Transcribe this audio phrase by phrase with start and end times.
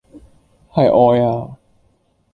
[0.71, 1.59] 係愛呀！